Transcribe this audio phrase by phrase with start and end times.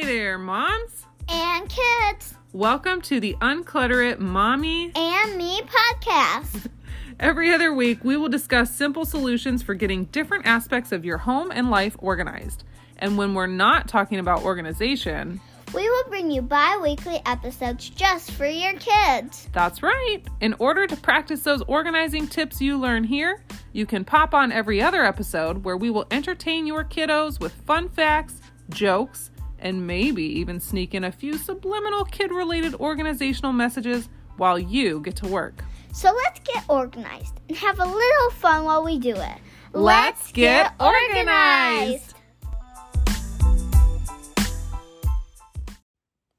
[0.00, 1.04] Hey there, moms.
[1.28, 4.90] and kids Welcome to the Unclutter It Mommy.
[4.96, 6.68] and me podcast.
[7.20, 11.50] Every other week, we will discuss simple solutions for getting different aspects of your home
[11.52, 12.64] and life organized.
[12.96, 15.38] And when we're not talking about organization,
[15.74, 19.50] We will bring you bi weekly episodes just for your kids.
[19.52, 20.22] that's right.
[20.40, 23.44] In order to practice those organizing tips you learn here,
[23.74, 27.90] you can pop on every other episode where we will entertain your kiddos with fun
[27.90, 28.40] facts,
[28.70, 29.29] jokes,
[29.60, 35.16] and maybe even sneak in a few subliminal kid related organizational messages while you get
[35.16, 35.62] to work.
[35.92, 39.38] So let's get organized and have a little fun while we do it.
[39.72, 42.14] Let's get organized.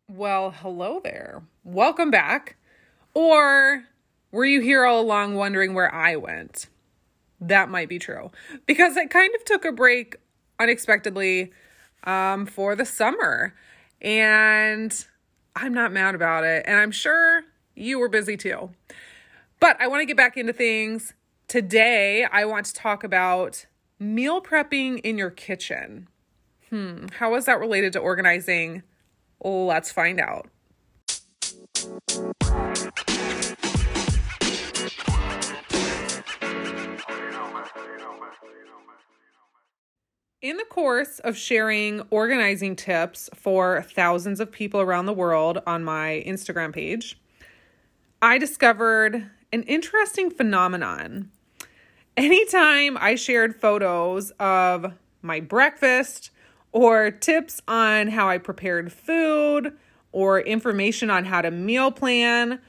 [0.10, 1.42] Well, hello there.
[1.64, 2.58] Welcome back.
[3.14, 3.84] Or
[4.32, 6.68] were you here all along wondering where I went?
[7.40, 8.32] That might be true
[8.66, 10.16] because I kind of took a break
[10.60, 11.52] unexpectedly
[12.04, 13.54] um, for the summer.
[14.02, 15.06] And
[15.56, 16.64] I'm not mad about it.
[16.66, 17.44] And I'm sure
[17.76, 18.72] you were busy too.
[19.60, 21.14] But I want to get back into things.
[21.48, 23.66] Today, I want to talk about
[24.00, 26.08] meal prepping in your kitchen.
[26.70, 28.84] Hmm, how is that related to organizing?
[29.44, 30.48] Let's find out.
[40.42, 45.84] In the course of sharing organizing tips for thousands of people around the world on
[45.84, 47.20] my Instagram page,
[48.24, 51.30] I discovered an interesting phenomenon.
[52.18, 56.32] Anytime I shared photos of my breakfast
[56.72, 59.78] or tips on how I prepared food
[60.12, 62.60] or information on how to meal plan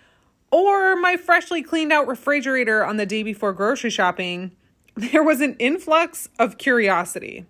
[0.50, 4.54] or my freshly cleaned out refrigerator on the day before grocery shopping,
[4.94, 7.46] there was an influx of curiosity.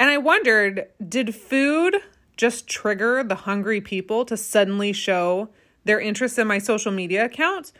[0.00, 1.94] And I wondered did food
[2.38, 5.50] just trigger the hungry people to suddenly show
[5.84, 7.70] their interest in my social media account?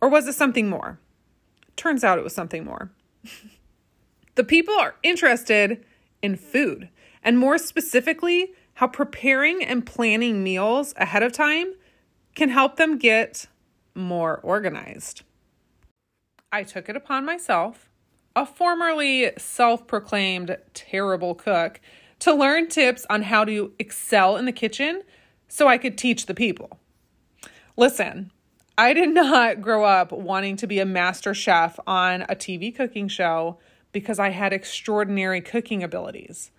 [0.00, 0.98] Or was it something more?
[1.76, 2.90] Turns out it was something more.
[4.34, 5.84] the people are interested
[6.22, 6.88] in food,
[7.22, 11.74] and more specifically, how preparing and planning meals ahead of time
[12.34, 13.46] can help them get
[13.94, 15.22] more organized.
[16.50, 17.89] I took it upon myself,
[18.36, 21.80] a formerly self proclaimed terrible cook,
[22.20, 25.02] to learn tips on how to excel in the kitchen
[25.48, 26.78] so I could teach the people.
[27.76, 28.30] Listen,
[28.76, 33.08] I did not grow up wanting to be a master chef on a TV cooking
[33.08, 33.58] show
[33.92, 36.50] because I had extraordinary cooking abilities.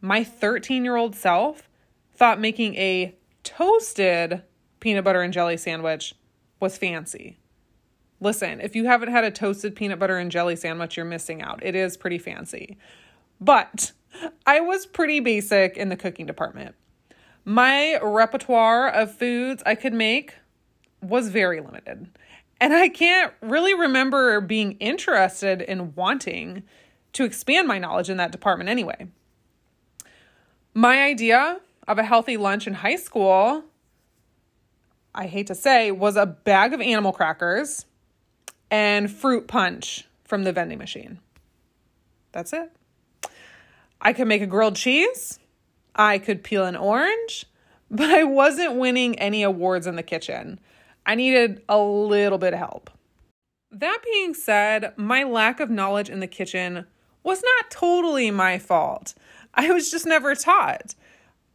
[0.00, 1.68] My 13 year old self
[2.14, 4.42] thought making a toasted
[4.78, 6.14] peanut butter and jelly sandwich
[6.60, 7.39] was fancy.
[8.20, 11.64] Listen, if you haven't had a toasted peanut butter and jelly sandwich, you're missing out.
[11.64, 12.76] It is pretty fancy.
[13.40, 13.92] But
[14.46, 16.74] I was pretty basic in the cooking department.
[17.44, 20.34] My repertoire of foods I could make
[21.00, 22.08] was very limited.
[22.60, 26.62] And I can't really remember being interested in wanting
[27.14, 29.08] to expand my knowledge in that department anyway.
[30.74, 33.64] My idea of a healthy lunch in high school,
[35.14, 37.86] I hate to say, was a bag of animal crackers
[38.70, 41.18] and fruit punch from the vending machine.
[42.32, 42.70] That's it.
[44.00, 45.38] I could make a grilled cheese.
[45.94, 47.46] I could peel an orange,
[47.90, 50.60] but I wasn't winning any awards in the kitchen.
[51.04, 52.90] I needed a little bit of help.
[53.72, 56.86] That being said, my lack of knowledge in the kitchen
[57.22, 59.14] was not totally my fault.
[59.54, 60.94] I was just never taught.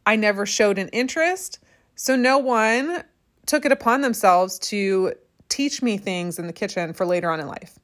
[0.06, 1.58] I never showed an interest,
[1.94, 3.02] so no one
[3.46, 5.12] took it upon themselves to
[5.48, 7.78] teach me things in the kitchen for later on in life.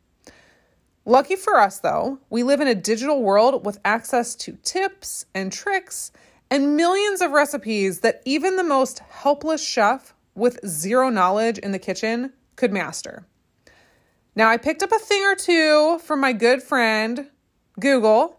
[1.05, 5.53] Lucky for us, though, we live in a digital world with access to tips and
[5.53, 6.13] tricks
[6.49, 11.79] and millions of recipes that even the most helpless chef with zero knowledge in the
[11.79, 13.27] kitchen could master.
[14.37, 17.29] Now, I picked up a thing or two from my good friend,
[17.81, 18.39] Google.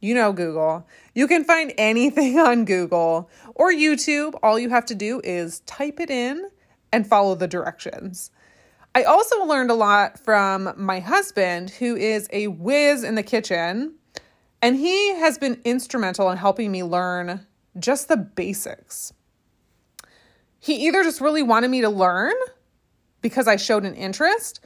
[0.00, 0.86] You know Google.
[1.14, 4.34] You can find anything on Google or YouTube.
[4.42, 6.50] All you have to do is type it in
[6.92, 8.30] and follow the directions.
[8.96, 13.94] I also learned a lot from my husband, who is a whiz in the kitchen,
[14.62, 17.44] and he has been instrumental in helping me learn
[17.78, 19.12] just the basics.
[20.60, 22.34] He either just really wanted me to learn
[23.20, 24.60] because I showed an interest,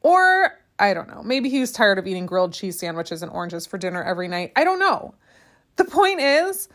[0.00, 3.66] or I don't know, maybe he was tired of eating grilled cheese sandwiches and oranges
[3.66, 4.52] for dinner every night.
[4.54, 5.14] I don't know.
[5.76, 6.68] The point is,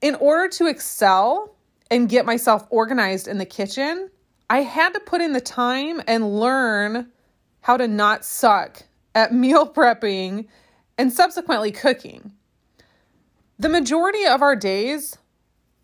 [0.00, 1.54] in order to excel
[1.90, 4.10] and get myself organized in the kitchen,
[4.50, 7.10] I had to put in the time and learn
[7.60, 8.84] how to not suck
[9.14, 10.46] at meal prepping
[10.96, 12.32] and subsequently cooking.
[13.58, 15.18] The majority of our days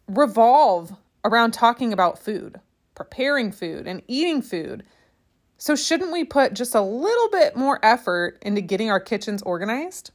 [0.09, 0.95] revolve
[1.25, 2.61] around talking about food,
[2.95, 4.85] preparing food, and eating food.
[5.57, 10.11] So, shouldn't we put just a little bit more effort into getting our kitchens organized?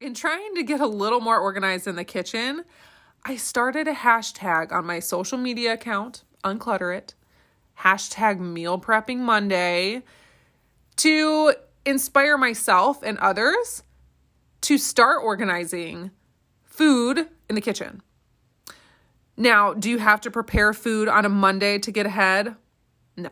[0.00, 2.64] In trying to get a little more organized in the kitchen,
[3.24, 7.14] I started a hashtag on my social media account, Unclutter It,
[7.80, 10.02] hashtag Meal Prepping Monday,
[10.96, 11.54] to
[11.86, 13.82] inspire myself and others
[14.62, 16.10] to start organizing
[16.64, 18.02] food in the kitchen.
[19.36, 22.56] Now, do you have to prepare food on a Monday to get ahead?
[23.16, 23.30] No.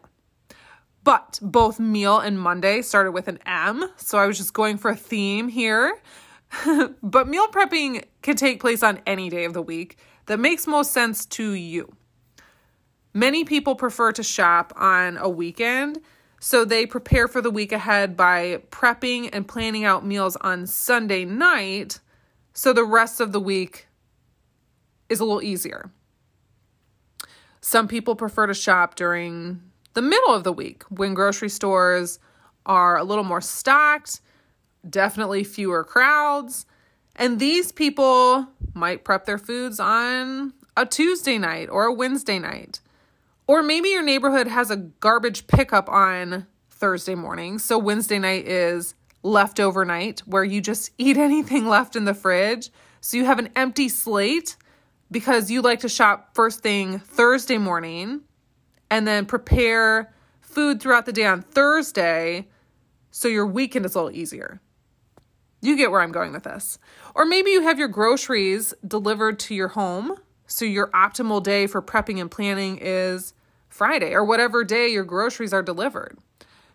[1.03, 4.91] But both meal and Monday started with an M, so I was just going for
[4.91, 6.01] a theme here.
[7.03, 10.93] but meal prepping can take place on any day of the week that makes most
[10.93, 11.93] sense to you.
[13.17, 16.01] Many people prefer to shop on a weekend,
[16.39, 21.25] so they prepare for the week ahead by prepping and planning out meals on Sunday
[21.25, 22.01] night,
[22.53, 23.87] so the rest of the week
[25.09, 25.91] is a little easier.
[27.63, 29.63] Some people prefer to shop during
[29.95, 32.19] the middle of the week when grocery stores
[32.67, 34.21] are a little more stocked
[34.91, 36.67] definitely fewer crowds.
[37.17, 42.81] And these people might prep their foods on a Tuesday night or a Wednesday night.
[43.47, 47.59] Or maybe your neighborhood has a garbage pickup on Thursday morning.
[47.59, 52.71] So Wednesday night is leftover night where you just eat anything left in the fridge.
[53.01, 54.57] So you have an empty slate
[55.11, 58.23] because you like to shop first thing Thursday morning
[58.91, 62.49] and then prepare food throughout the day on Thursday
[63.11, 64.61] so your weekend is a little easier.
[65.63, 66.79] You get where I'm going with this.
[67.15, 70.17] Or maybe you have your groceries delivered to your home.
[70.47, 73.33] So your optimal day for prepping and planning is
[73.77, 76.17] Friday or whatever day your groceries are delivered.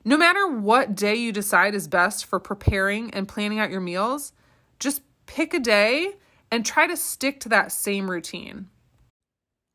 [0.05, 4.33] No matter what day you decide is best for preparing and planning out your meals,
[4.79, 6.13] just pick a day
[6.51, 8.67] and try to stick to that same routine.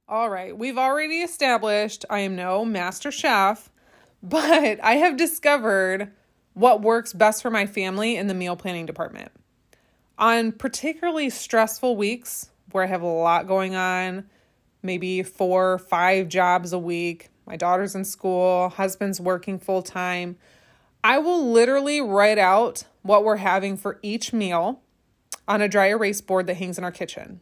[0.09, 3.71] All right, we've already established I am no master chef,
[4.23, 6.13] but I have discovered
[6.55, 9.33] what works best for my family in the meal planning department.
[10.17, 14.29] On particularly stressful weeks where I have a lot going on,
[14.87, 20.37] maybe four, five jobs a week, my daughter's in school, husband's working full time,
[21.05, 24.81] I will literally write out what we're having for each meal
[25.47, 27.41] on a dry erase board that hangs in our kitchen.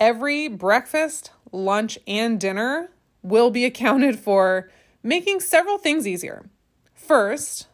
[0.00, 2.90] Every breakfast, lunch, and dinner
[3.22, 4.70] will be accounted for,
[5.02, 6.48] making several things easier.
[6.94, 7.68] First,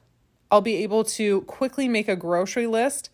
[0.50, 3.11] I'll be able to quickly make a grocery list,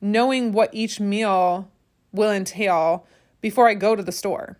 [0.00, 1.70] knowing what each meal
[2.12, 3.06] will entail
[3.40, 4.58] before I go to the store.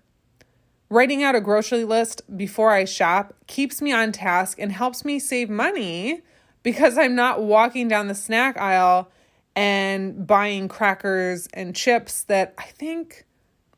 [0.88, 5.18] Writing out a grocery list before I shop keeps me on task and helps me
[5.18, 6.22] save money
[6.62, 9.10] because I'm not walking down the snack aisle
[9.56, 13.24] and buying crackers and chips that I think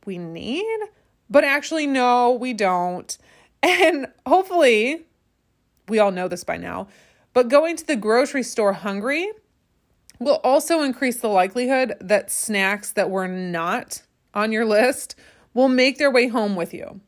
[0.05, 0.81] we need,
[1.31, 3.17] but actually, no, we don't.
[3.63, 5.07] And hopefully,
[5.89, 6.89] we all know this by now.
[7.33, 9.31] But going to the grocery store hungry
[10.19, 14.03] will also increase the likelihood that snacks that were not
[14.35, 15.15] on your list
[15.55, 17.01] will make their way home with you.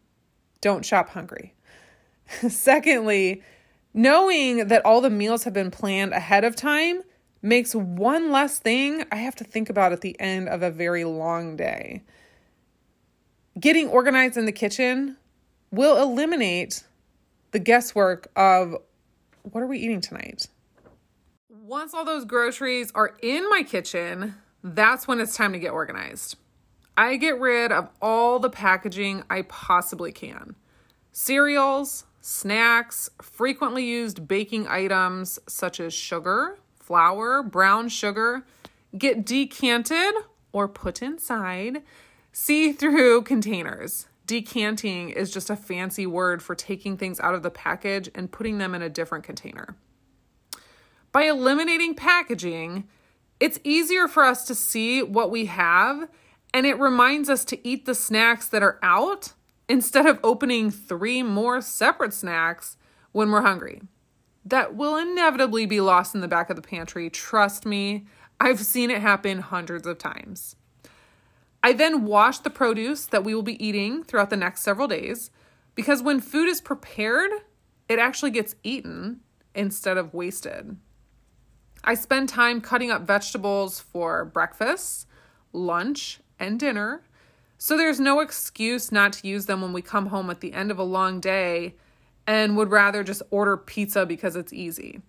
[0.61, 1.55] Don't shop hungry.
[2.49, 3.43] Secondly,
[3.95, 7.03] knowing that all the meals have been planned ahead of time
[7.43, 11.05] makes one less thing I have to think about at the end of a very
[11.05, 12.03] long day.
[13.59, 15.17] Getting organized in the kitchen
[15.71, 16.85] will eliminate
[17.53, 18.77] the guesswork of
[19.43, 20.49] what are we eating tonight?
[21.49, 26.37] Once all those groceries are in my kitchen, that's when it's time to get organized.
[27.01, 30.55] I get rid of all the packaging I possibly can
[31.13, 38.45] cereals, snacks, frequently used baking items such as sugar, flour, brown sugar
[38.99, 40.13] get decanted
[40.53, 41.83] or put inside
[42.33, 44.07] see through containers.
[44.27, 48.59] Decanting is just a fancy word for taking things out of the package and putting
[48.59, 49.75] them in a different container.
[51.13, 52.87] By eliminating packaging,
[53.41, 56.07] it's easier for us to see what we have
[56.53, 59.33] and it reminds us to eat the snacks that are out
[59.69, 62.77] instead of opening three more separate snacks
[63.13, 63.83] when we're hungry.
[64.45, 67.09] That will inevitably be lost in the back of the pantry.
[67.11, 68.07] Trust me,
[68.41, 70.57] I've seen it happen hundreds of times.
[71.63, 75.31] I then wash the produce that we will be eating throughout the next several days
[75.75, 77.31] because when food is prepared,
[77.89, 79.21] it actually gets eaten
[79.55, 80.77] instead of wasted.
[81.85, 85.07] I spend time cutting up vegetables for breakfast,
[85.53, 87.03] lunch, and dinner,
[87.59, 90.71] so there's no excuse not to use them when we come home at the end
[90.71, 91.75] of a long day
[92.27, 95.03] and would rather just order pizza because it's easy.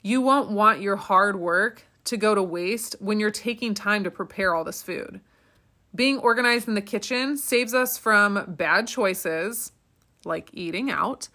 [0.00, 4.10] You won't want your hard work to go to waste when you're taking time to
[4.10, 5.20] prepare all this food.
[5.94, 9.72] Being organized in the kitchen saves us from bad choices,
[10.24, 11.28] like eating out,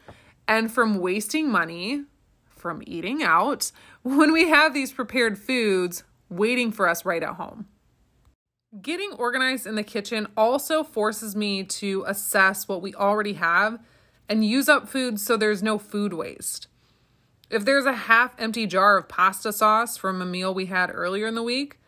[0.47, 2.05] and from wasting money
[2.57, 3.71] from eating out
[4.03, 7.67] when we have these prepared foods waiting for us right at home.
[8.81, 13.79] Getting organized in the kitchen also forces me to assess what we already have
[14.27, 16.67] and use up food so there's no food waste.
[17.49, 21.27] If there's a half empty jar of pasta sauce from a meal we had earlier
[21.27, 21.79] in the week,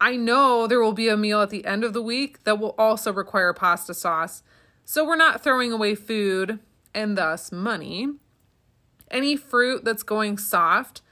[0.00, 2.76] I know there will be a meal at the end of the week that will
[2.78, 4.44] also require pasta sauce.
[4.84, 6.60] So we're not throwing away food
[6.94, 8.06] and thus money.
[9.10, 11.02] Any fruit that's going soft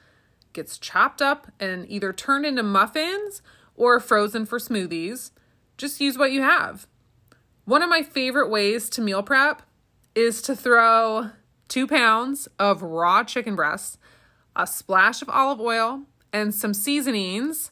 [0.53, 3.43] gets chopped up and either turned into muffins
[3.79, 5.31] or frozen for smoothies.
[5.77, 6.87] Just use what you have.
[7.65, 9.63] One of my favorite ways to meal prep
[10.15, 11.31] is to throw
[11.69, 13.99] two pounds of raw chicken breasts,
[14.57, 17.71] a splash of olive oil, and some seasonings,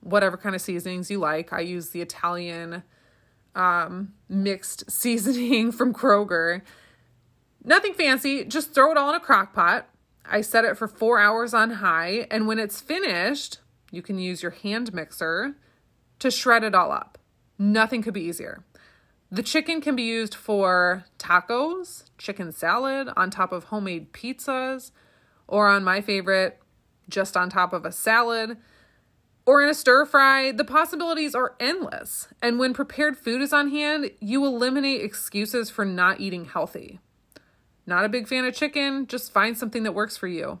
[0.00, 1.52] whatever kind of seasonings you like.
[1.52, 2.82] I use the Italian
[3.54, 6.62] um, mixed seasoning from Kroger.
[7.62, 9.88] Nothing fancy, just throw it all in a crock pot.
[10.28, 13.58] I set it for four hours on high, and when it's finished,
[13.90, 15.56] you can use your hand mixer
[16.18, 17.18] to shred it all up.
[17.58, 18.64] Nothing could be easier.
[19.30, 24.92] The chicken can be used for tacos, chicken salad, on top of homemade pizzas,
[25.48, 26.60] or on my favorite,
[27.08, 28.56] just on top of a salad,
[29.44, 30.52] or in a stir fry.
[30.52, 32.28] The possibilities are endless.
[32.40, 37.00] And when prepared food is on hand, you eliminate excuses for not eating healthy.
[37.84, 40.60] Not a big fan of chicken, just find something that works for you.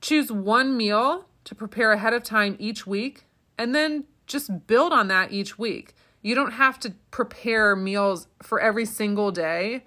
[0.00, 3.24] Choose one meal to prepare ahead of time each week,
[3.58, 5.94] and then just build on that each week.
[6.22, 9.84] You don't have to prepare meals for every single day.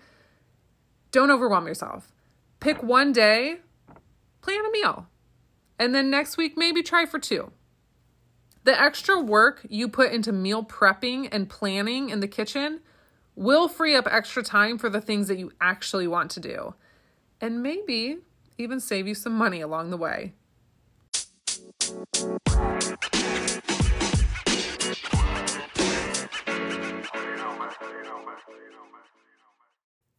[1.11, 2.11] Don't overwhelm yourself.
[2.59, 3.57] Pick one day,
[4.41, 5.07] plan a meal,
[5.79, 7.51] and then next week, maybe try for two.
[8.63, 12.81] The extra work you put into meal prepping and planning in the kitchen
[13.35, 16.73] will free up extra time for the things that you actually want to do,
[17.39, 18.17] and maybe
[18.57, 20.33] even save you some money along the way.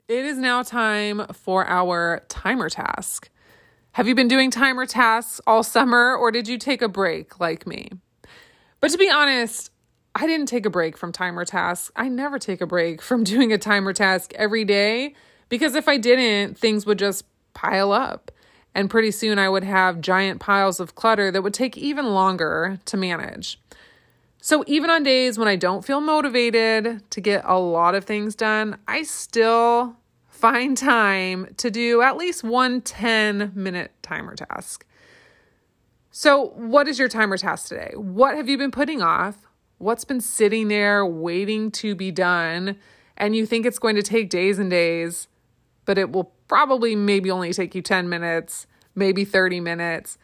[0.08, 3.28] It is now time for our timer task.
[3.92, 7.66] Have you been doing timer tasks all summer or did you take a break like
[7.66, 7.90] me?
[8.80, 9.72] But to be honest,
[10.14, 11.90] I didn't take a break from timer tasks.
[11.96, 15.14] I never take a break from doing a timer task every day
[15.48, 18.30] because if I didn't, things would just pile up.
[18.76, 22.78] And pretty soon I would have giant piles of clutter that would take even longer
[22.84, 23.58] to manage.
[24.42, 28.34] So even on days when I don't feel motivated to get a lot of things
[28.34, 29.96] done, I still
[30.28, 34.84] find time to do at least one 10 minute timer task.
[36.10, 37.92] So, what is your timer task today?
[37.94, 39.36] What have you been putting off?
[39.78, 42.76] What's been sitting there waiting to be done?
[43.16, 45.28] And you think it's going to take days and days,
[45.86, 50.18] but it will probably maybe only take you 10 minutes, maybe 30 minutes.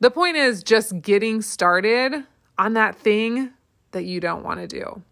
[0.00, 2.24] The point is just getting started
[2.58, 3.50] on that thing
[3.92, 5.02] that you don't want to do.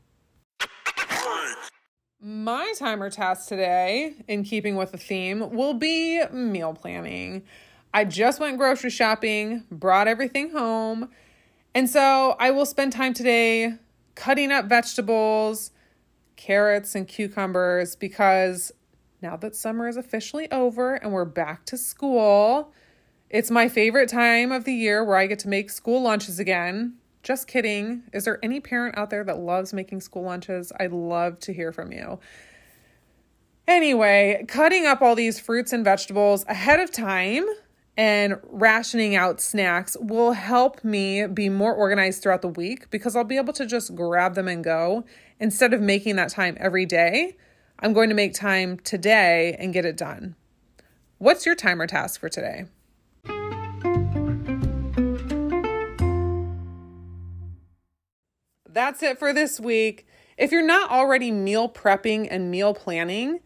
[2.21, 7.43] My timer task today, in keeping with the theme, will be meal planning.
[7.93, 11.11] I just went grocery shopping, brought everything home,
[11.75, 13.75] and so I will spend time today
[14.15, 15.73] cutting up vegetables,
[16.37, 18.73] carrots, and cucumbers because
[19.23, 22.73] now that summer is officially over and we're back to school,
[23.31, 26.95] it's my favorite time of the year where I get to make school lunches again.
[27.23, 28.03] Just kidding.
[28.13, 30.73] Is there any parent out there that loves making school lunches?
[30.81, 32.19] I'd love to hear from you.
[33.69, 37.47] Anyway, cutting up all these fruits and vegetables ahead of time
[37.97, 43.23] and rationing out snacks will help me be more organized throughout the week because I'll
[43.23, 45.05] be able to just grab them and go
[45.39, 47.37] instead of making that time every day.
[47.85, 50.37] I'm going to make time today and get it done.
[51.19, 52.67] What's your timer task for today?
[58.69, 60.07] That's it for this week.
[60.39, 63.41] If you're not already meal prepping and meal planning,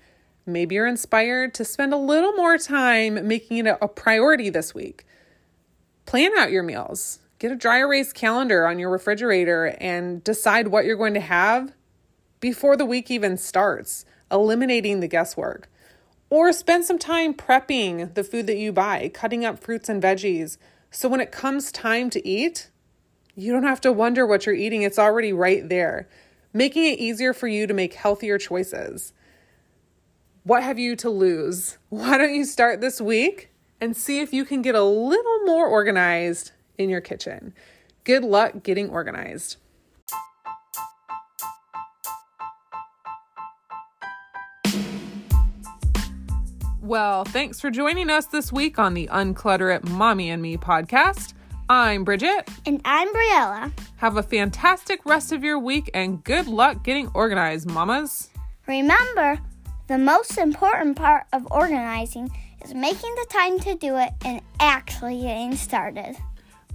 [0.44, 5.06] maybe you're inspired to spend a little more time making it a priority this week.
[6.04, 7.20] Plan out your meals.
[7.38, 11.72] Get a dry erase calendar on your refrigerator and decide what you're going to have
[12.38, 15.68] before the week even starts, eliminating the guesswork.
[16.28, 20.58] Or spend some time prepping the food that you buy, cutting up fruits and veggies.
[20.90, 22.70] So when it comes time to eat,
[23.36, 26.08] you don't have to wonder what you're eating, it's already right there,
[26.52, 29.12] making it easier for you to make healthier choices.
[30.42, 31.78] What have you to lose?
[31.90, 35.66] Why don't you start this week and see if you can get a little more
[35.66, 37.52] organized in your kitchen?
[38.04, 39.56] Good luck getting organized.
[46.86, 51.34] Well, thanks for joining us this week on the Unclutter It Mommy and Me podcast.
[51.68, 52.48] I'm Bridget.
[52.64, 53.72] And I'm Briella.
[53.96, 58.30] Have a fantastic rest of your week and good luck getting organized, mamas.
[58.68, 59.36] Remember,
[59.88, 62.30] the most important part of organizing
[62.64, 66.16] is making the time to do it and actually getting started.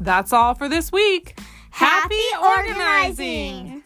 [0.01, 1.39] That's all for this week.
[1.69, 3.81] Happy organizing!